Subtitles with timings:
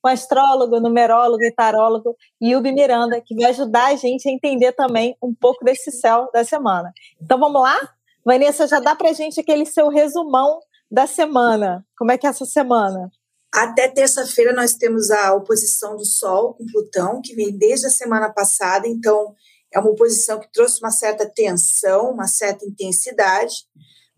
[0.00, 5.16] com astrólogo, numerólogo e tarólogo Yubi Miranda, que vai ajudar a gente a entender também
[5.22, 6.92] um pouco desse céu da semana.
[7.20, 7.76] Então vamos lá?
[8.24, 11.84] Vanessa, já dá para gente aquele seu resumão da semana.
[11.96, 13.10] Como é que é essa semana?
[13.52, 18.32] Até terça-feira nós temos a oposição do Sol com Plutão, que vem desde a semana
[18.32, 19.34] passada, então
[19.72, 23.54] é uma oposição que trouxe uma certa tensão, uma certa intensidade.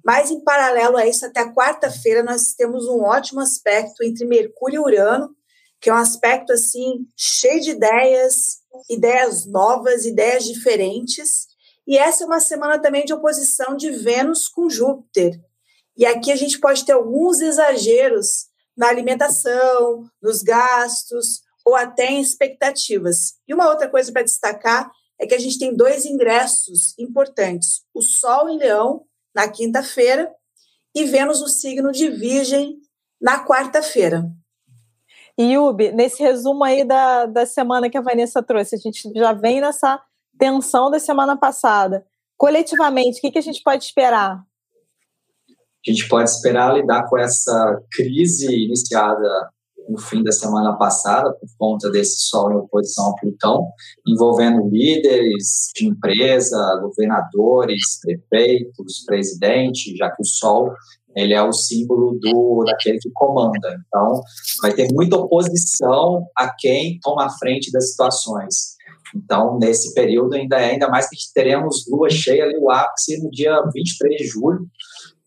[0.04, 4.84] Mas, em paralelo a isso, até quarta-feira nós temos um ótimo aspecto entre Mercúrio e
[4.84, 5.34] Urano,
[5.82, 11.48] que é um aspecto assim cheio de ideias, ideias novas, ideias diferentes.
[11.84, 15.40] E essa é uma semana também de oposição de Vênus com Júpiter.
[15.96, 22.20] E aqui a gente pode ter alguns exageros na alimentação, nos gastos ou até em
[22.20, 23.34] expectativas.
[23.48, 24.88] E uma outra coisa para destacar
[25.20, 30.32] é que a gente tem dois ingressos importantes: o Sol em Leão na quinta-feira
[30.94, 32.78] e Vênus no signo de Virgem
[33.20, 34.30] na quarta-feira.
[35.40, 39.60] Yubi, nesse resumo aí da, da semana que a Vanessa trouxe, a gente já vem
[39.60, 40.00] nessa
[40.38, 42.04] tensão da semana passada.
[42.36, 44.42] Coletivamente, o que, que a gente pode esperar?
[45.86, 49.50] A gente pode esperar lidar com essa crise iniciada
[49.88, 53.66] no fim da semana passada, por conta desse Sol em oposição a Plutão,
[54.06, 60.72] envolvendo líderes de empresa, governadores, prefeitos, presidente, já que o Sol
[61.14, 63.76] ele é o símbolo do daquele que comanda.
[63.86, 64.20] Então,
[64.62, 68.76] vai ter muita oposição a quem toma a frente das situações.
[69.14, 73.30] Então, nesse período, ainda, é, ainda mais que teremos lua cheia ali, o ápice no
[73.30, 74.66] dia 23 de julho,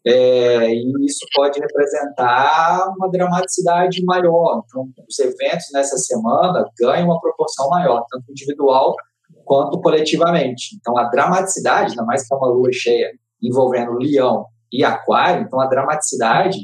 [0.08, 4.64] é, e isso pode representar uma dramaticidade maior.
[4.66, 8.96] Então, os eventos nessa semana ganham uma proporção maior, tanto individual
[9.44, 10.76] quanto coletivamente.
[10.76, 13.12] Então, a dramaticidade, ainda mais que é uma lua cheia
[13.42, 16.58] envolvendo leão e aquário, então a dramaticidade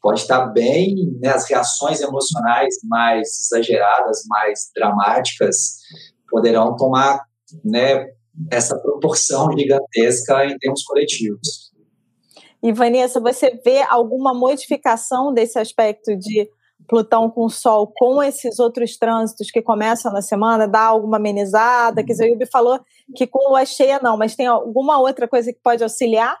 [0.00, 5.78] pode estar bem, né, as reações emocionais mais exageradas, mais dramáticas,
[6.28, 7.20] poderão tomar
[7.64, 8.08] né,
[8.50, 11.72] essa proporção gigantesca em termos coletivos.
[12.62, 16.48] E Vanessa, você vê alguma modificação desse aspecto de
[16.88, 20.66] Plutão com Sol com esses outros trânsitos que começam na semana?
[20.66, 22.04] Dá alguma amenizada?
[22.04, 22.80] Quer dizer, o Yubi falou
[23.16, 26.36] que com lua cheia não, mas tem alguma outra coisa que pode auxiliar?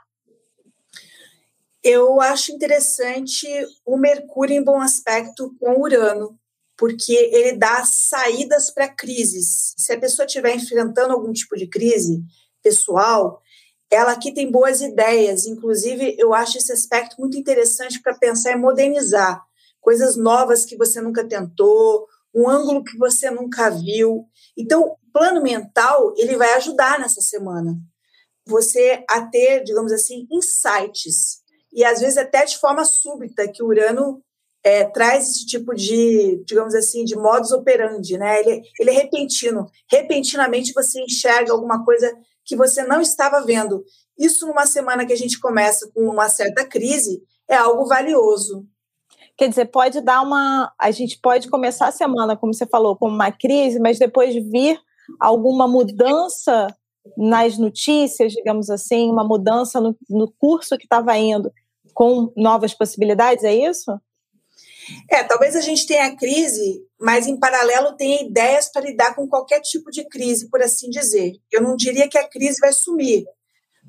[1.82, 3.46] Eu acho interessante
[3.84, 6.38] o Mercúrio em bom aspecto com Urano,
[6.76, 9.74] porque ele dá saídas para crises.
[9.76, 12.22] Se a pessoa estiver enfrentando algum tipo de crise
[12.62, 13.42] pessoal,
[13.90, 15.44] ela aqui tem boas ideias.
[15.44, 19.42] Inclusive, eu acho esse aspecto muito interessante para pensar em modernizar
[19.80, 24.24] coisas novas que você nunca tentou, um ângulo que você nunca viu.
[24.56, 27.76] Então, o plano mental ele vai ajudar nessa semana
[28.46, 31.41] você a ter, digamos assim, insights
[31.72, 34.22] e às vezes até de forma súbita que o Urano
[34.64, 38.40] é, traz esse tipo de, digamos assim, de modus operandi, né?
[38.40, 39.66] Ele, ele é repentino.
[39.90, 42.12] Repentinamente você enxerga alguma coisa
[42.44, 43.84] que você não estava vendo.
[44.16, 48.66] Isso numa semana que a gente começa com uma certa crise é algo valioso.
[49.36, 50.72] Quer dizer, pode dar uma.
[50.78, 54.78] A gente pode começar a semana, como você falou, com uma crise, mas depois vir
[55.18, 56.68] alguma mudança
[57.16, 61.50] nas notícias, digamos assim, uma mudança no, no curso que estava indo
[62.02, 63.92] com novas possibilidades, é isso?
[65.08, 69.28] É, talvez a gente tenha a crise, mas em paralelo tenha ideias para lidar com
[69.28, 71.34] qualquer tipo de crise, por assim dizer.
[71.52, 73.24] Eu não diria que a crise vai sumir,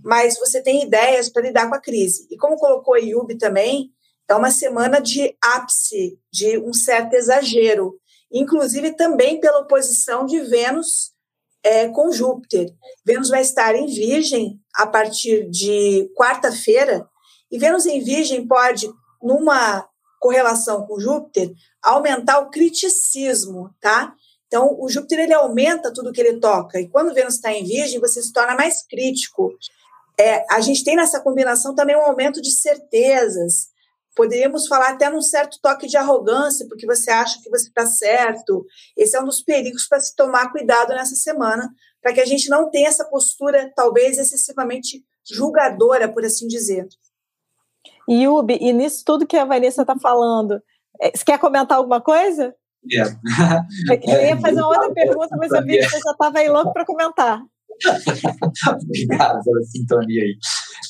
[0.04, 2.28] mas você tem ideias para lidar com a crise.
[2.30, 3.90] E como colocou a Yubi também,
[4.30, 8.00] é uma semana de ápice, de um certo exagero,
[8.32, 11.14] inclusive também pela oposição de Vênus
[11.64, 12.70] é, com Júpiter.
[13.04, 17.10] Vênus vai estar em Virgem a partir de quarta-feira,
[17.54, 18.92] e Vênus em Virgem pode,
[19.22, 19.88] numa
[20.20, 21.54] correlação com Júpiter,
[21.84, 24.16] aumentar o criticismo, tá?
[24.48, 26.82] Então, o Júpiter ele aumenta tudo que ele toca.
[26.82, 29.56] E quando Vênus está em Virgem, você se torna mais crítico.
[30.20, 33.68] É, a gente tem nessa combinação também um aumento de certezas.
[34.16, 38.66] Poderíamos falar até num certo toque de arrogância, porque você acha que você está certo.
[38.98, 41.72] Esse é um dos perigos para se tomar cuidado nessa semana,
[42.02, 46.88] para que a gente não tenha essa postura, talvez excessivamente julgadora, por assim dizer.
[48.10, 50.62] Yubi, e nisso tudo que a Vanessa está falando,
[51.02, 52.54] é, você quer comentar alguma coisa?
[52.92, 53.02] É.
[54.04, 56.74] Eu ia fazer uma outra pergunta, mas eu vi que você já estava aí louco
[56.74, 57.42] para comentar.
[58.84, 60.38] Obrigado pela sintonia aí.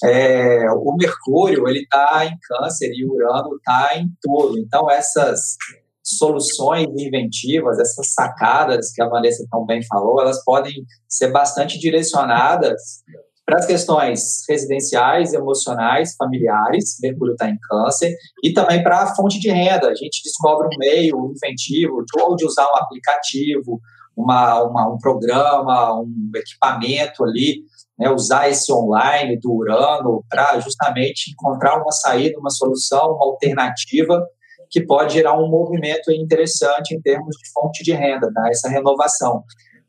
[0.04, 4.57] É, o Mercúrio ele está em Câncer e o Urano está em Touro.
[4.57, 5.56] Então essas
[6.04, 13.04] soluções inventivas, essas sacadas que a Vanessa tão bem falou, elas podem ser bastante direcionadas
[13.45, 19.40] para as questões residenciais, emocionais, familiares, Mercúrio está em câncer, e também para a fonte
[19.40, 19.90] de renda.
[19.90, 23.81] A gente descobre um meio inventivo de, ou de usar um aplicativo,
[24.16, 27.63] uma, uma, um programa, um equipamento ali,
[27.98, 34.25] né, usar esse online do Urano para justamente encontrar uma saída, uma solução, uma alternativa
[34.69, 38.50] que pode gerar um movimento interessante em termos de fonte de renda, tá?
[38.50, 39.44] essa renovação.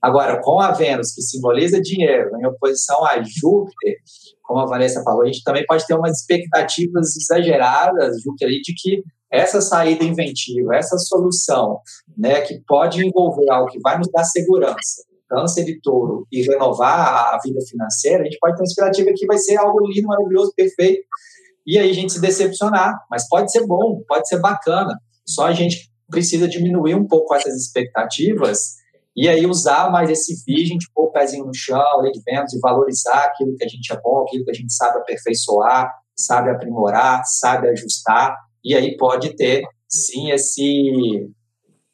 [0.04, 3.96] Agora, com a Vênus, que simboliza dinheiro, em oposição a Júpiter,
[4.42, 9.02] como a Vanessa falou, a gente também pode ter umas expectativas exageradas, Júpiter, de que
[9.32, 11.78] essa saída inventiva, essa solução,
[12.18, 17.32] né, que pode envolver algo que vai nos dar segurança, câncer de touro e renovar
[17.34, 20.52] a vida financeira, a gente pode ter uma expectativa que vai ser algo lindo, maravilhoso,
[20.54, 21.02] perfeito,
[21.66, 22.94] e aí a gente se decepcionar.
[23.10, 25.00] Mas pode ser bom, pode ser bacana.
[25.26, 28.83] Só a gente precisa diminuir um pouco essas expectativas
[29.16, 32.60] e aí usar mais esse virgem, tipo, o pezinho no chão, lei de ventos, e
[32.60, 37.22] valorizar aquilo que a gente é bom, aquilo que a gente sabe aperfeiçoar, sabe aprimorar,
[37.24, 41.28] sabe ajustar, e aí pode ter, sim, esse,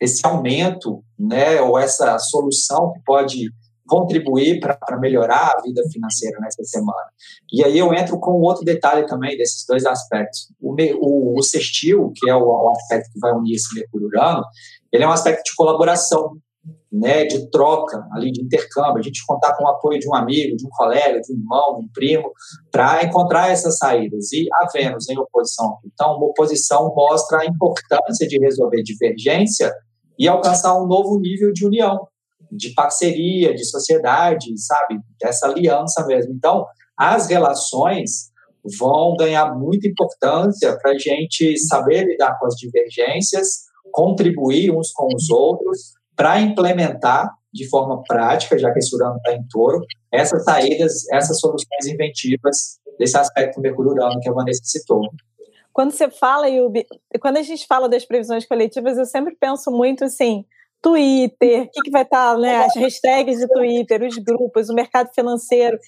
[0.00, 3.50] esse aumento, né, ou essa solução que pode
[3.90, 7.10] contribuir para melhorar a vida financeira nessa semana.
[7.52, 10.48] E aí eu entro com outro detalhe também desses dois aspectos.
[10.60, 14.44] O, o, o sextil, que é o, o aspecto que vai unir esse Mercúrio-Urano,
[14.92, 16.36] ele é um aspecto de colaboração,
[16.92, 20.56] né, de troca, ali de intercâmbio, a gente contar com o apoio de um amigo,
[20.56, 22.32] de um colega, de um irmão, de um primo,
[22.70, 24.32] para encontrar essas saídas.
[24.32, 25.78] E a Vênus em oposição.
[25.84, 29.72] Então, uma oposição mostra a importância de resolver divergência
[30.18, 32.06] e alcançar um novo nível de união,
[32.50, 35.00] de parceria, de sociedade, sabe?
[35.22, 36.32] Essa aliança mesmo.
[36.34, 36.66] Então,
[36.96, 38.30] as relações
[38.78, 45.08] vão ganhar muita importância para a gente saber lidar com as divergências, contribuir uns com
[45.14, 49.82] os outros, para implementar de forma prática, já que esse Urano está em touro,
[50.12, 55.00] essas saídas, essas soluções inventivas desse aspecto mercuriano que a Vanessa citou.
[55.72, 56.84] Quando você fala, Yubi,
[57.22, 60.44] quando a gente fala das previsões coletivas, eu sempre penso muito assim,
[60.82, 64.74] Twitter, o que, que vai estar, tá, né, as hashtags de Twitter, os grupos, o
[64.74, 65.78] mercado financeiro.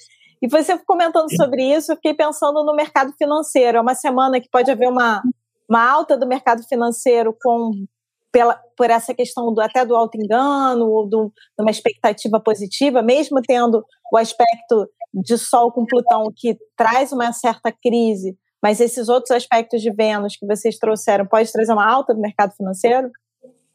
[0.40, 3.76] E você comentando sobre isso, eu fiquei pensando no mercado financeiro.
[3.76, 5.22] É uma semana que pode haver uma,
[5.68, 7.84] uma alta do mercado financeiro com
[8.32, 13.40] pela, por essa questão do, até do auto-engano ou do, de uma expectativa positiva, mesmo
[13.42, 19.30] tendo o aspecto de Sol com Plutão que traz uma certa crise, mas esses outros
[19.32, 23.10] aspectos de Vênus que vocês trouxeram pode trazer uma alta do mercado financeiro?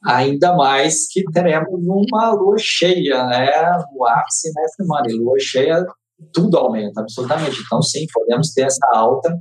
[0.04, 3.50] Ainda mais que teremos uma lua cheia, né?
[3.94, 5.06] O ápice nessa semana.
[5.08, 5.84] E lua cheia,
[6.32, 7.56] tudo aumenta, absolutamente.
[7.64, 9.34] Então, sim, podemos ter essa alta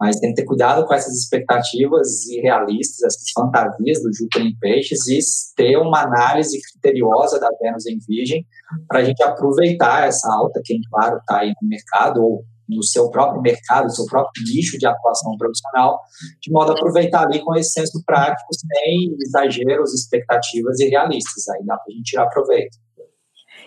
[0.00, 5.08] mas tem que ter cuidado com essas expectativas irrealistas, essas fantasias do Júpiter em Peixes
[5.08, 5.18] e
[5.56, 8.46] ter uma análise criteriosa da Vênus em Virgem
[8.86, 13.10] para a gente aproveitar essa alta, quem, claro, está aí no mercado ou no seu
[13.10, 15.98] próprio mercado, no seu próprio nicho de atuação profissional,
[16.40, 21.48] de modo a aproveitar ali com esse senso prático, sem exageros, expectativas irrealistas.
[21.48, 22.76] Aí dá para a gente tirar proveito.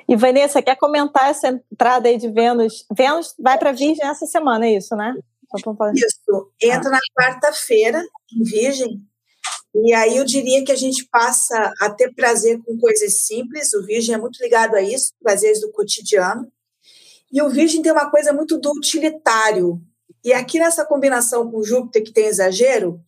[0.07, 2.85] E Vanessa, quer comentar essa entrada aí de Vênus?
[2.91, 5.13] Vênus vai para Virgem essa semana, é isso, né?
[5.97, 6.91] Isso, entra ah.
[6.91, 8.03] na quarta-feira,
[8.33, 9.01] em Virgem,
[9.73, 13.85] e aí eu diria que a gente passa a ter prazer com coisas simples, o
[13.85, 16.51] Virgem é muito ligado a isso, prazeres do cotidiano,
[17.31, 19.81] e o Virgem tem uma coisa muito do utilitário,
[20.23, 23.01] e aqui nessa combinação com Júpiter, que tem exagero,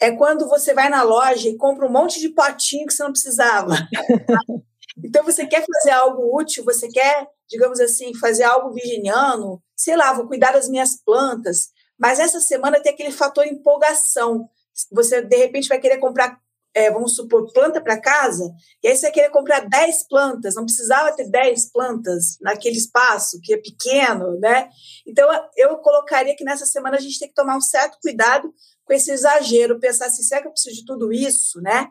[0.00, 3.12] é quando você vai na loja e compra um monte de potinho que você não
[3.12, 3.74] precisava.
[4.98, 10.12] então você quer fazer algo útil, você quer, digamos assim, fazer algo virginiano, sei lá,
[10.12, 11.68] vou cuidar das minhas plantas.
[11.98, 14.48] Mas essa semana tem aquele fator empolgação.
[14.90, 16.38] Você, de repente, vai querer comprar,
[16.74, 18.50] é, vamos supor, planta para casa,
[18.82, 20.54] e aí você vai querer comprar 10 plantas.
[20.54, 24.70] Não precisava ter 10 plantas naquele espaço, que é pequeno, né?
[25.06, 28.52] Então, eu colocaria que nessa semana a gente tem que tomar um certo cuidado
[28.84, 31.88] com esse exagero, pensar assim, será que eu preciso de tudo isso, né?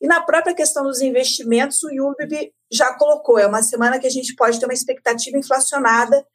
[0.00, 4.10] E na própria questão dos investimentos, o Yubi já colocou, é uma semana que a
[4.10, 6.26] gente pode ter uma expectativa inflacionada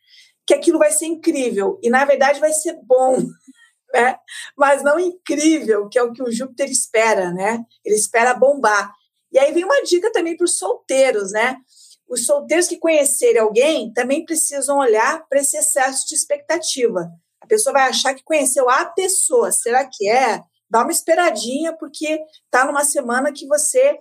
[0.45, 1.79] que aquilo vai ser incrível.
[1.81, 3.17] E, na verdade, vai ser bom,
[3.93, 4.17] né?
[4.55, 7.63] mas não incrível, que é o que o Júpiter espera, né?
[7.83, 8.93] Ele espera bombar.
[9.31, 11.57] E aí vem uma dica também para os solteiros, né?
[12.07, 17.09] Os solteiros que conhecerem alguém também precisam olhar para esse excesso de expectativa.
[17.41, 19.51] A pessoa vai achar que conheceu a pessoa.
[19.51, 20.41] Será que é?
[20.69, 23.97] Dá uma esperadinha, porque está numa semana que você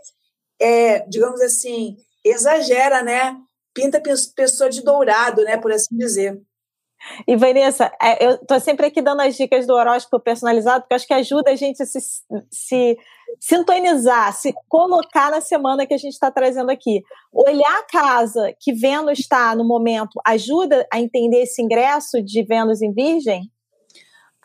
[0.61, 3.37] é, digamos assim, exagera, né?
[3.75, 4.01] Pinta
[4.35, 5.57] pessoa de dourado, né?
[5.57, 6.41] Por assim dizer.
[7.29, 11.07] E Vanessa, é, eu estou sempre aqui dando as dicas do horóscopo personalizado, porque acho
[11.07, 11.99] que ajuda a gente a se,
[12.51, 12.97] se
[13.39, 17.03] sintonizar, se colocar na semana que a gente está trazendo aqui.
[17.33, 22.81] Olhar a casa que Vênus está no momento ajuda a entender esse ingresso de Vênus
[22.81, 23.51] em Virgem?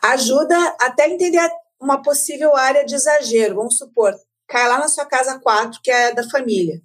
[0.02, 1.50] Ajuda até entender
[1.80, 3.56] uma possível área de exagero.
[3.56, 4.14] Vamos supor,
[4.46, 6.80] cai lá na sua casa 4, que é da família.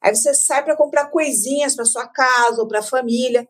[0.00, 3.48] Aí você sai para comprar coisinhas para sua casa ou para a família.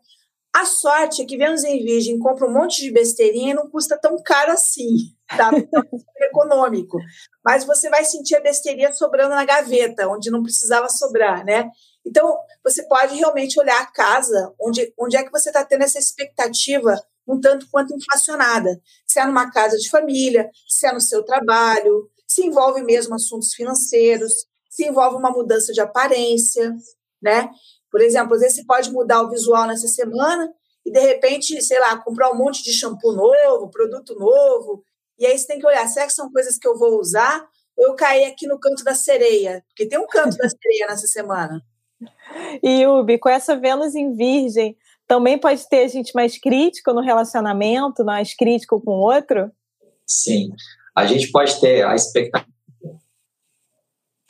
[0.54, 3.98] A sorte é que Vênus em Virgem compra um monte de besteirinha e não custa
[3.98, 5.50] tão caro assim, tá?
[6.18, 6.98] É econômico.
[7.44, 11.68] Mas você vai sentir a besteirinha sobrando na gaveta, onde não precisava sobrar, né?
[12.06, 15.98] Então, você pode realmente olhar a casa, onde, onde é que você está tendo essa
[15.98, 18.80] expectativa um tanto quanto inflacionada.
[19.06, 23.54] Se é numa casa de família, se é no seu trabalho, se envolve mesmo assuntos
[23.54, 24.32] financeiros,
[24.68, 26.74] se envolve uma mudança de aparência,
[27.20, 27.50] né?
[27.90, 30.52] Por exemplo, às vezes você pode mudar o visual nessa semana
[30.84, 34.84] e, de repente, sei lá, comprar um monte de shampoo novo, produto novo.
[35.18, 37.46] E aí você tem que olhar, será que são coisas que eu vou usar?
[37.76, 39.64] Ou eu caí aqui no canto da sereia?
[39.68, 41.60] Porque tem um canto da sereia nessa semana.
[42.62, 44.76] E, Ubi, com essa Vênus em Virgem,
[45.06, 49.50] também pode ter gente mais crítico no relacionamento, mais crítico com o outro?
[50.06, 50.50] Sim.
[50.94, 52.50] A gente pode ter a expectativa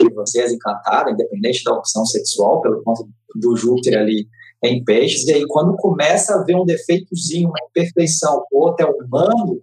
[0.00, 3.04] de vocês encantada, independente da opção sexual, pelo conta
[3.34, 4.28] do Júpiter ali
[4.62, 9.60] em peixes, e aí quando começa a ver um defeitozinho, uma imperfeição, ou até humano,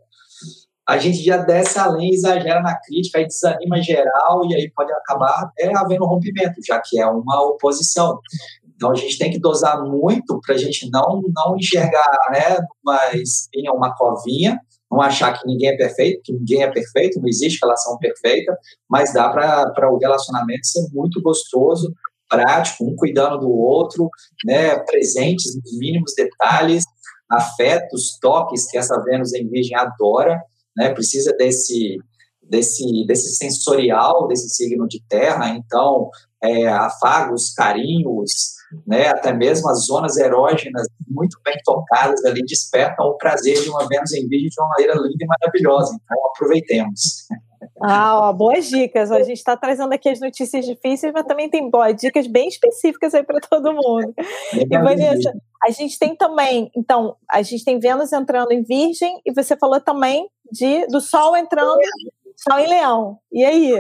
[0.88, 5.44] a gente já desce além, exagera na crítica, aí desanima geral, e aí pode acabar
[5.44, 8.20] até havendo rompimento, já que é uma oposição.
[8.84, 13.16] Então a gente tem que dosar muito para a gente não, não enxergar né, uma
[13.16, 14.60] espinha, uma covinha,
[14.92, 18.54] não achar que ninguém é perfeito, que ninguém é perfeito, não existe relação perfeita,
[18.90, 21.94] mas dá para o relacionamento ser muito gostoso,
[22.28, 24.10] prático, um cuidando do outro,
[24.44, 26.84] né, presentes nos mínimos detalhes,
[27.32, 30.42] afetos, toques que essa Vênus em Virgem adora,
[30.76, 31.98] né, precisa desse
[32.42, 36.10] desse desse sensorial desse signo de Terra, então
[36.44, 43.18] é, afagos, carinhos, né, até mesmo as zonas erógenas muito bem tocadas ali despertam o
[43.18, 45.98] prazer de uma Vênus em Virgem de uma maneira linda e maravilhosa.
[46.04, 47.28] Então, aproveitemos.
[47.82, 49.12] Ah, ó, boas dicas.
[49.12, 53.14] A gente está trazendo aqui as notícias difíceis, mas também tem boas dicas bem específicas
[53.14, 54.14] aí para todo mundo.
[54.54, 59.34] e Vanessa, a gente tem também, então, a gente tem Vênus entrando em Virgem e
[59.34, 61.80] você falou também de do Sol entrando,
[62.38, 63.18] Sol em Leão.
[63.32, 63.80] E aí?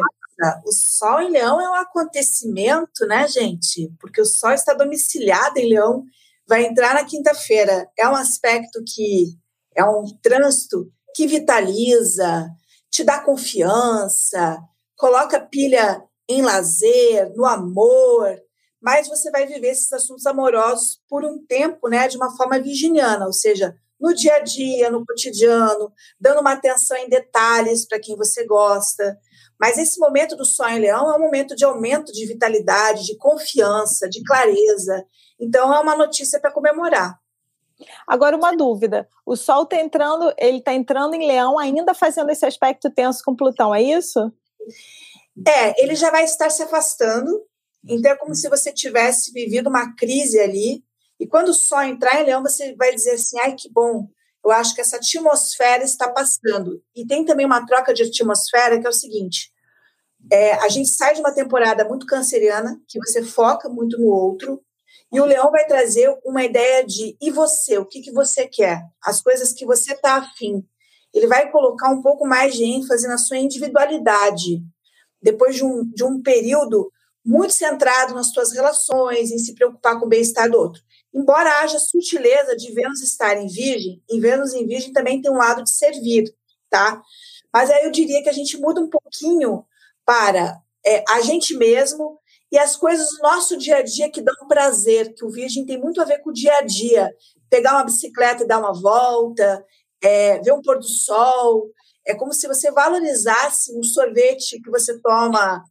[0.66, 3.92] O Sol em Leão é um acontecimento, né, gente?
[4.00, 6.04] Porque o Sol está domiciliado em Leão,
[6.48, 7.88] vai entrar na quinta-feira.
[7.98, 9.38] É um aspecto que
[9.75, 12.50] é um trânsito que vitaliza,
[12.90, 14.60] te dá confiança,
[14.96, 18.40] coloca pilha em lazer, no amor,
[18.82, 23.25] mas você vai viver esses assuntos amorosos por um tempo, né, de uma forma virginiana,
[23.25, 28.18] ou seja, no dia a dia, no cotidiano, dando uma atenção em detalhes para quem
[28.18, 29.18] você gosta,
[29.60, 33.17] mas esse momento do Sol em Leão é um momento de aumento de vitalidade, de
[33.17, 35.05] confiança, de clareza.
[35.39, 37.17] Então é uma notícia para comemorar.
[38.07, 42.45] Agora uma dúvida: o Sol está entrando, ele está entrando em Leão, ainda fazendo esse
[42.45, 44.31] aspecto tenso com Plutão, é isso?
[45.48, 47.43] É, ele já vai estar se afastando.
[47.88, 50.83] Então é como se você tivesse vivido uma crise ali.
[51.19, 54.07] E quando o Sol entrar em Leão, você vai dizer assim: ai que bom,
[54.43, 56.81] eu acho que essa atmosfera está passando.
[56.95, 59.51] E tem também uma troca de atmosfera que é o seguinte:
[60.31, 64.62] é, a gente sai de uma temporada muito canceriana, que você foca muito no outro,
[65.12, 68.81] e o leão vai trazer uma ideia de e você, o que, que você quer,
[69.03, 70.65] as coisas que você está afim.
[71.13, 74.63] Ele vai colocar um pouco mais de ênfase na sua individualidade,
[75.21, 76.91] depois de um, de um período
[77.23, 80.81] muito centrado nas suas relações, em se preocupar com o bem-estar do outro.
[81.13, 85.38] Embora haja sutileza de Vênus estar em Virgem, em Vênus em Virgem também tem um
[85.38, 86.34] lado de servir,
[86.70, 87.01] tá?
[87.53, 89.63] Mas aí eu diria que a gente muda um pouquinho
[90.03, 92.20] para é, a gente mesmo
[92.51, 95.79] e as coisas do nosso dia a dia que dão prazer, que o Virgem tem
[95.79, 97.12] muito a ver com o dia a dia.
[97.50, 99.65] Pegar uma bicicleta e dar uma volta,
[100.01, 101.70] é, ver um pôr do sol.
[102.05, 105.63] É como se você valorizasse um sorvete que você toma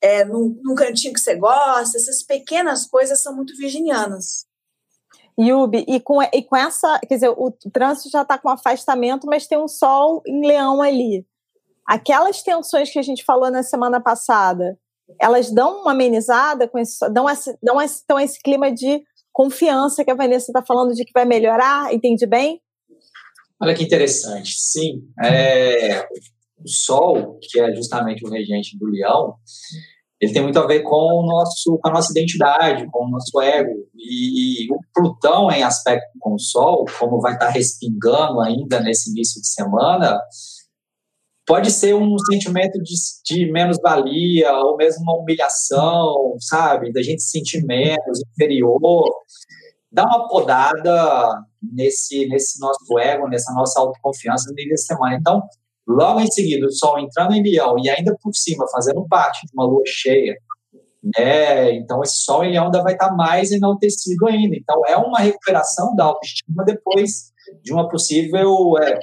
[0.00, 1.98] é, num, num cantinho que você gosta.
[1.98, 4.46] Essas pequenas coisas são muito virginianas.
[5.42, 9.46] Yubi, e com, e com essa, quer dizer, o trânsito já está com afastamento, mas
[9.46, 11.26] tem um sol em leão ali.
[11.86, 14.78] Aquelas tensões que a gente falou na semana passada,
[15.20, 20.04] elas dão uma amenizada com esse, dão esse, dão esse, então esse clima de confiança
[20.04, 22.60] que a Vanessa está falando de que vai melhorar, entende bem?
[23.60, 25.02] Olha que interessante, sim.
[25.22, 26.06] É,
[26.58, 29.34] o Sol, que é justamente o regente do Leão,
[30.20, 33.40] ele tem muito a ver com, o nosso, com a nossa identidade, com o nosso
[33.40, 33.88] ego.
[33.96, 39.10] E, e o Plutão, em aspecto com o Sol, como vai estar respingando ainda nesse
[39.10, 40.20] início de semana,
[41.46, 46.92] pode ser um sentimento de, de menos-valia, ou mesmo uma humilhação, sabe?
[46.92, 49.08] Da gente se sentir menos, inferior.
[49.90, 55.16] Dá uma podada nesse, nesse nosso ego, nessa nossa autoconfiança no início de semana.
[55.16, 55.42] Então,
[55.90, 59.52] Logo em seguida, o Sol entrando em Leão e ainda por cima fazendo parte de
[59.54, 60.36] uma lua cheia,
[61.02, 61.74] né?
[61.74, 64.54] Então esse Sol em Leão ainda vai estar mais enaltecido ainda.
[64.56, 67.32] Então é uma recuperação da autoestima depois
[67.62, 69.00] de uma possível é,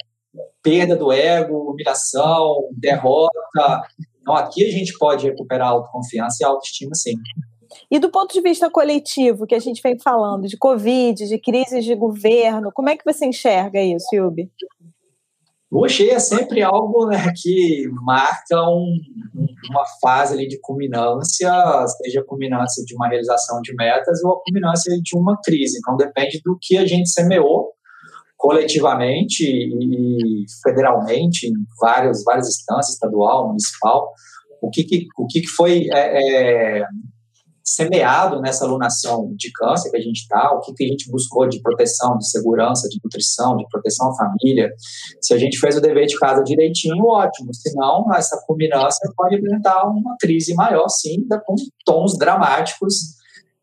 [0.64, 3.84] perda do ego, humilhação, derrota.
[4.22, 7.16] Então aqui a gente pode recuperar a autoconfiança e a autoestima, sim.
[7.92, 11.84] E do ponto de vista coletivo, que a gente vem falando, de Covid, de crises
[11.84, 14.50] de governo, como é que você enxerga isso, Yubi?
[15.90, 18.98] Cheia é sempre algo né, que marca um,
[19.70, 21.52] uma fase ali de culminância,
[22.02, 25.78] seja a culminância de uma realização de metas ou a culminância de uma crise.
[25.78, 27.74] Então, depende do que a gente semeou
[28.38, 34.14] coletivamente e federalmente, em várias, várias instâncias, estadual, municipal,
[34.62, 36.86] o que, que o que, que foi é, é,
[37.68, 41.50] semeado nessa alunação de câncer que a gente está, o que, que a gente buscou
[41.50, 44.72] de proteção, de segurança, de nutrição, de proteção à família.
[45.22, 47.54] Se a gente fez o dever de casa direitinho, ótimo.
[47.54, 51.56] Se não, essa culminância pode apresentar uma crise maior, sim, com
[51.86, 52.94] tons dramáticos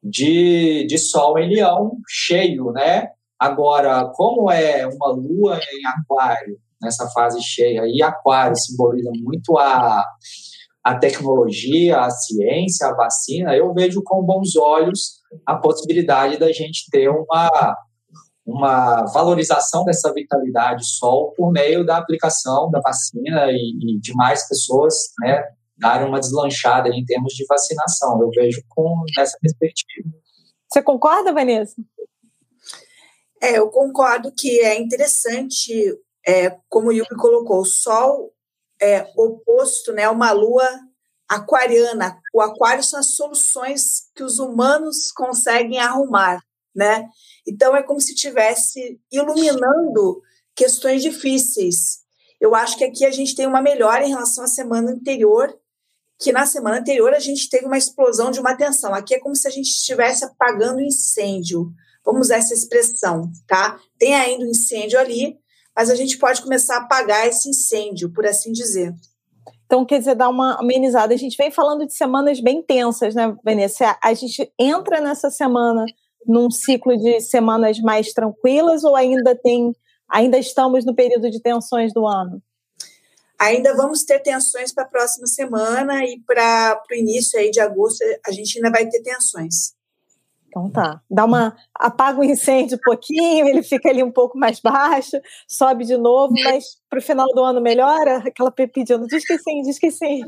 [0.03, 3.09] de, de sol em leão cheio, né?
[3.41, 10.05] Agora, como é uma lua em aquário, nessa fase cheia, e aquário simboliza muito a
[10.85, 16.91] a tecnologia, a ciência, a vacina, eu vejo com bons olhos a possibilidade da gente
[16.91, 17.77] ter uma,
[18.47, 24.47] uma valorização dessa vitalidade sol por meio da aplicação da vacina e, e de mais
[24.47, 25.43] pessoas né,
[25.79, 28.21] darem uma deslanchada em termos de vacinação.
[28.21, 30.11] Eu vejo com nessa perspectiva.
[30.71, 31.77] Você concorda, Vanessa?
[33.43, 35.73] É, eu concordo que é interessante,
[36.27, 38.34] é, como o Yubi colocou, o Sol
[38.85, 40.69] é, oposto, né, uma lua
[41.27, 42.21] aquariana.
[42.35, 46.39] O aquário são as soluções que os humanos conseguem arrumar,
[46.77, 47.09] né?
[47.49, 50.21] Então é como se estivesse iluminando
[50.55, 52.01] questões difíceis.
[52.39, 55.59] Eu acho que aqui a gente tem uma melhora em relação à semana anterior,
[56.21, 58.93] que na semana anterior a gente teve uma explosão de uma tensão.
[58.95, 61.73] Aqui é como se a gente estivesse apagando incêndio.
[62.05, 63.81] Vamos usar essa expressão, tá?
[63.99, 65.39] Tem ainda um incêndio ali,
[65.77, 68.95] mas a gente pode começar a apagar esse incêndio, por assim dizer.
[69.67, 71.15] Então, quer dizer, dar uma amenizada.
[71.15, 73.97] A gente vem falando de semanas bem tensas, né, Vanessa?
[74.03, 75.85] A gente entra nessa semana
[76.27, 79.75] num ciclo de semanas mais tranquilas ou ainda tem,
[80.09, 82.43] ainda estamos no período de tensões do ano?
[83.39, 88.03] Ainda vamos ter tensões para a próxima semana e para o início aí de agosto
[88.27, 89.75] a gente ainda vai ter tensões.
[90.55, 91.03] Então tá.
[91.11, 91.57] Dá uma.
[91.75, 95.17] Apaga o incêndio um pouquinho, ele fica ali um pouco mais baixo,
[95.49, 98.19] sobe de novo, mas para o final do ano melhora?
[98.19, 100.21] Aquela pedindo, diz que sim, diz que sim.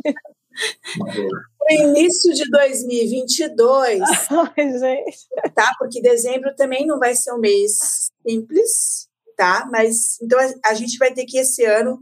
[1.70, 4.00] No início de 2022,
[4.56, 5.28] Ai, gente.
[5.54, 5.72] tá?
[5.78, 9.68] Porque dezembro também não vai ser um mês simples, tá?
[9.70, 12.00] Mas então a, a gente vai ter que esse ano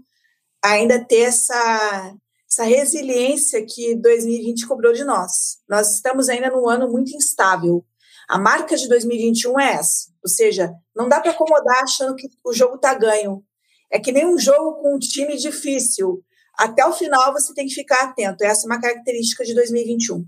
[0.64, 2.14] ainda ter essa
[2.48, 5.58] essa resiliência que 2020 cobrou de nós.
[5.68, 7.84] Nós estamos ainda num ano muito instável.
[8.28, 10.10] A marca de 2021 é essa.
[10.22, 13.42] Ou seja, não dá para acomodar achando que o jogo está ganho.
[13.90, 16.22] É que nem um jogo com um time difícil.
[16.58, 18.44] Até o final você tem que ficar atento.
[18.44, 20.24] Essa é uma característica de 2021.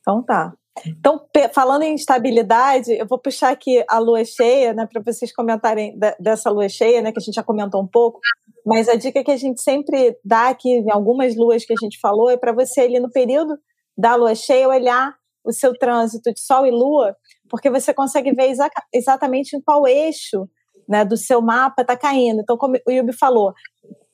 [0.00, 0.52] Então tá.
[0.86, 5.96] Então, falando em estabilidade, eu vou puxar aqui a lua cheia, né, para vocês comentarem
[6.18, 8.18] dessa lua cheia, né, que a gente já comentou um pouco.
[8.66, 12.00] Mas a dica que a gente sempre dá aqui, em algumas luas que a gente
[12.00, 13.56] falou, é para você ali no período
[13.96, 17.16] da lua cheia olhar o seu trânsito de Sol e Lua,
[17.48, 20.48] porque você consegue ver exa exatamente em qual eixo
[20.88, 22.40] né, do seu mapa está caindo.
[22.40, 23.52] Então, como o Yubi falou,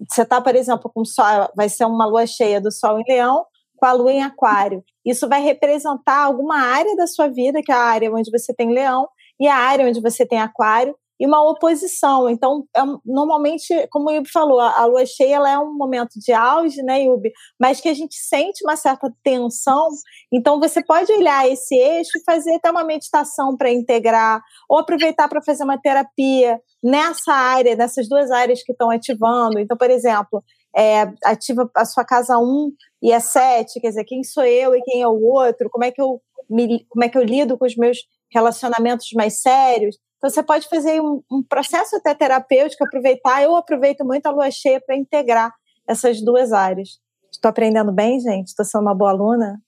[0.09, 1.25] você está, por exemplo, com Sol,
[1.57, 3.45] vai ser uma lua cheia do Sol em Leão,
[3.77, 4.85] com a Lua em Aquário.
[5.05, 8.73] Isso vai representar alguma área da sua vida, que é a área onde você tem
[8.73, 12.31] Leão, e a área onde você tem Aquário, e uma oposição.
[12.31, 16.19] Então, é, normalmente, como o Yubi falou, a, a, lua cheia ela é um momento
[16.19, 17.31] de auge, né, Yubi?
[17.61, 19.89] Mas que a gente sente uma certa tensão.
[20.33, 25.29] Então, você pode olhar esse eixo e fazer até uma meditação para integrar, ou aproveitar
[25.29, 29.59] para fazer uma terapia nessa área, nessas duas áreas que estão ativando.
[29.59, 30.43] Então, por exemplo,
[30.75, 34.83] é, ativa a sua casa 1 e a 7, quer dizer, quem sou eu e
[34.85, 37.67] quem é o outro, como é que eu, me, como é que eu lido com
[37.67, 37.99] os meus
[38.33, 39.97] relacionamentos mais sérios.
[40.21, 43.43] Então, você pode fazer um, um processo até terapêutico, aproveitar.
[43.43, 45.51] Eu aproveito muito a lua cheia para integrar
[45.89, 47.01] essas duas áreas.
[47.33, 48.49] Estou aprendendo bem, gente?
[48.49, 49.63] Estou sendo uma boa aluna?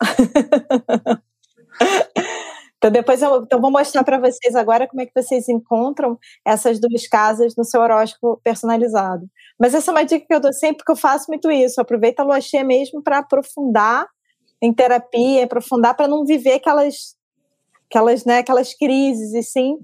[2.76, 6.80] então, depois eu então vou mostrar para vocês agora como é que vocês encontram essas
[6.80, 9.30] duas casas no seu horóscopo personalizado.
[9.60, 11.80] Mas essa é uma dica que eu dou sempre, que eu faço muito isso.
[11.80, 14.08] Aproveita a lua cheia mesmo para aprofundar
[14.60, 17.14] em terapia, aprofundar para não viver aquelas,
[17.94, 19.78] aquelas, né, aquelas crises, e sim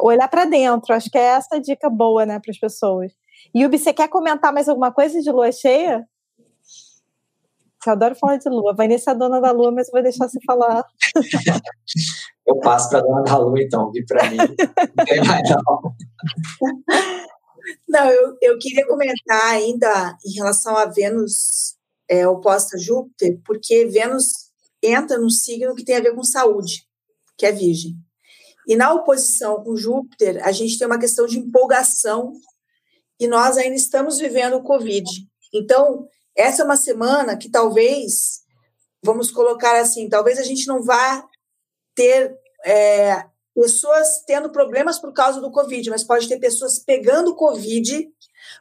[0.00, 0.94] olhar para dentro.
[0.94, 3.12] Acho que é essa a dica boa né, para as pessoas.
[3.56, 6.06] Yubi, você quer comentar mais alguma coisa de lua cheia?
[7.86, 8.74] Eu adoro falar de lua.
[8.74, 10.84] Vanessa é a dona da lua, mas eu vou deixar você falar.
[12.46, 14.36] eu passo para a dona da lua, então, vi para mim.
[14.36, 15.94] Não tem mais, não.
[17.88, 21.76] Não, eu, eu queria comentar ainda em relação a Vênus
[22.08, 24.50] é, oposta a Júpiter, porque Vênus
[24.82, 26.84] entra no signo que tem a ver com saúde,
[27.40, 27.96] que é Virgem.
[28.68, 32.34] E na oposição com Júpiter, a gente tem uma questão de empolgação
[33.18, 35.08] e nós ainda estamos vivendo o Covid.
[35.52, 38.42] Então, essa é uma semana que talvez,
[39.02, 41.26] vamos colocar assim, talvez a gente não vá
[41.94, 43.24] ter é,
[43.54, 48.06] pessoas tendo problemas por causa do Covid, mas pode ter pessoas pegando Covid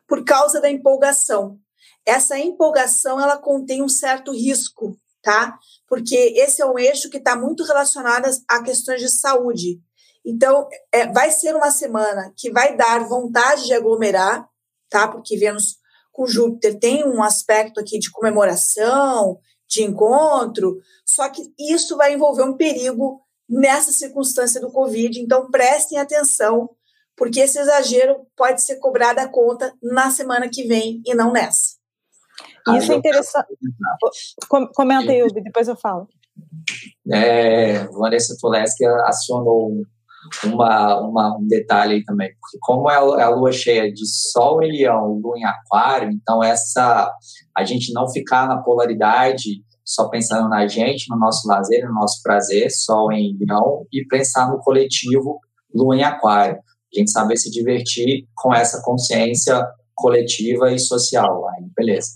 [0.07, 1.59] por causa da empolgação.
[2.05, 5.57] Essa empolgação, ela contém um certo risco, tá?
[5.87, 9.81] Porque esse é um eixo que está muito relacionado a questões de saúde.
[10.25, 14.47] Então, é, vai ser uma semana que vai dar vontade de aglomerar,
[14.89, 15.07] tá?
[15.07, 15.77] Porque Vênus
[16.11, 22.43] com Júpiter tem um aspecto aqui de comemoração, de encontro, só que isso vai envolver
[22.43, 25.19] um perigo nessa circunstância do Covid.
[25.19, 26.69] Então, prestem atenção,
[27.15, 31.78] porque esse exagero pode ser cobrado a conta na semana que vem e não nessa.
[32.77, 33.47] Isso é interessante.
[34.75, 36.07] Comenta aí, depois eu falo.
[37.11, 39.71] É, Vanessa Toleski acionou
[40.43, 44.71] uma, uma, um detalhe aí também, porque como é a lua cheia de Sol em
[44.71, 47.11] Leão, Lua em Aquário, então essa
[47.55, 52.21] a gente não ficar na polaridade só pensando na gente, no nosso lazer, no nosso
[52.21, 55.39] prazer, Sol em Leão, e pensar no coletivo,
[55.73, 56.57] Lua em Aquário.
[56.57, 59.63] A gente saber se divertir com essa consciência
[59.95, 61.47] coletiva e social.
[61.49, 62.09] Aí, beleza.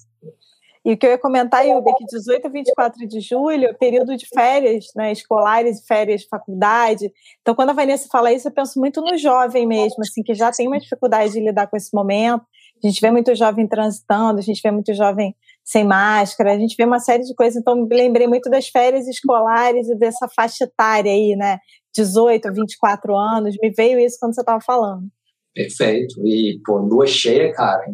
[0.85, 3.73] E o que eu ia comentar, Ilda, é que 18 a 24 de julho é
[3.73, 7.09] período de férias né, escolares e férias de faculdade.
[7.41, 10.51] Então, quando a Vanessa fala isso, eu penso muito no jovem mesmo, assim, que já
[10.51, 12.43] tem uma dificuldade de lidar com esse momento.
[12.83, 16.75] A gente vê muito jovem transitando, a gente vê muito jovem sem máscara, a gente
[16.75, 17.55] vê uma série de coisas.
[17.55, 21.59] Então, me lembrei muito das férias escolares e dessa faixa etária aí, né?
[21.95, 23.55] 18 a 24 anos.
[23.61, 25.07] Me veio isso quando você estava falando.
[25.53, 26.15] Perfeito.
[26.27, 27.85] E, pô, lua cheia, cara,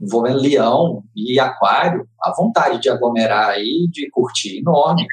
[0.00, 5.06] envolvendo leão e aquário, a vontade de aglomerar aí, de curtir, enorme.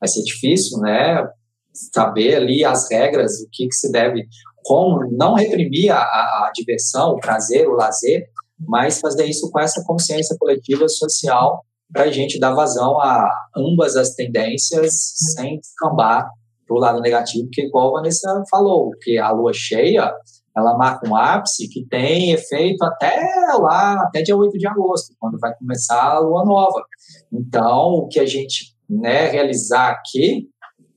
[0.00, 1.26] Vai ser difícil, né?
[1.72, 4.26] Saber ali as regras, o que, que se deve,
[4.64, 8.26] como não reprimir a, a, a diversão, o prazer, o lazer,
[8.58, 13.96] mas fazer isso com essa consciência coletiva social para a gente dar vazão a ambas
[13.96, 14.92] as tendências
[15.34, 16.28] sem escambar
[16.66, 20.12] para o lado negativo, porque igual a Vanessa falou, que a lua cheia,
[20.56, 23.20] ela marca um ápice que tem efeito até
[23.58, 26.82] lá, até dia 8 de agosto, quando vai começar a lua nova.
[27.32, 30.48] Então, o que a gente né, realizar aqui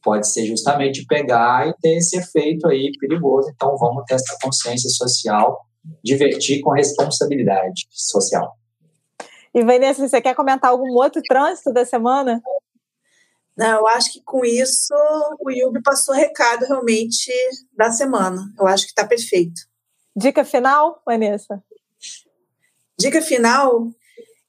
[0.01, 3.51] pode ser justamente pegar e ter esse efeito aí perigoso.
[3.53, 5.59] Então, vamos ter essa consciência social
[6.03, 8.53] divertir com responsabilidade social.
[9.53, 12.41] E Vanessa, você quer comentar algum outro trânsito da semana?
[13.59, 14.93] Não, eu acho que com isso
[15.41, 17.29] o Yubi passou o recado realmente
[17.73, 18.41] da semana.
[18.57, 19.59] Eu acho que está perfeito.
[20.15, 21.61] Dica final, Vanessa?
[22.97, 23.89] Dica final,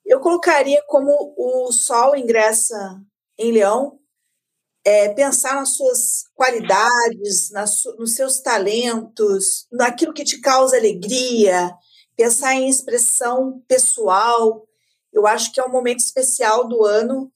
[0.06, 3.02] eu colocaria como o Sol ingressa
[3.36, 3.98] em Leão,
[4.84, 11.68] é, pensar nas suas qualidades, nas, nos seus talentos, naquilo que te causa alegria,
[12.16, 14.68] pensar em expressão pessoal.
[15.12, 17.32] Eu acho que é um momento especial do ano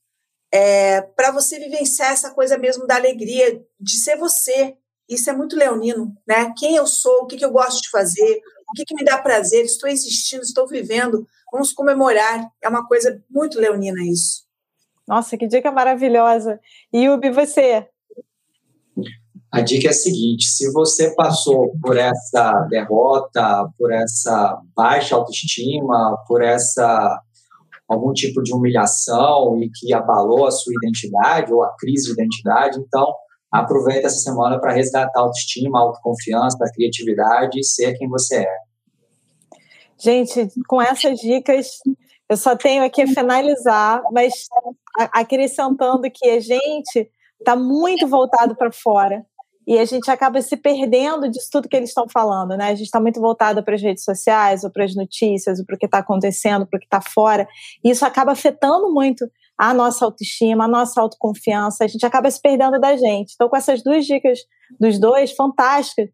[0.55, 4.77] é, para você vivenciar essa coisa mesmo da alegria, de ser você.
[5.09, 6.55] Isso é muito leonino, né?
[6.57, 8.41] Quem eu sou, o que, que eu gosto de fazer,
[8.71, 12.49] o que, que me dá prazer, estou existindo, estou vivendo, vamos comemorar.
[12.63, 14.45] É uma coisa muito leonina isso.
[15.09, 16.61] Nossa, que dica maravilhosa.
[16.93, 17.89] E Ubi, você?
[19.51, 26.17] A dica é a seguinte: se você passou por essa derrota, por essa baixa autoestima,
[26.29, 27.21] por essa
[27.89, 32.79] algum tipo de humilhação e que abalou a sua identidade ou a crise de identidade,
[32.79, 33.15] então
[33.53, 38.43] aproveita essa semana para resgatar a autoestima, a autoconfiança, a criatividade e ser quem você
[38.43, 38.57] é.
[39.99, 41.79] Gente, com essas dicas,
[42.29, 44.47] eu só tenho aqui a finalizar, mas
[45.13, 49.25] acrescentando que a gente está muito voltado para fora.
[49.67, 52.67] E a gente acaba se perdendo disso tudo que eles estão falando, né?
[52.67, 55.77] A gente está muito voltado para as redes sociais, ou para as notícias, ou para
[55.77, 57.47] o que está acontecendo, para o que está fora,
[57.83, 62.41] e isso acaba afetando muito a nossa autoestima, a nossa autoconfiança, a gente acaba se
[62.41, 63.33] perdendo da gente.
[63.35, 64.41] Então, com essas duas dicas
[64.81, 66.09] dos dois, fantásticas,